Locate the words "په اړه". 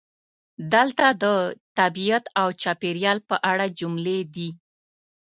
3.29-3.65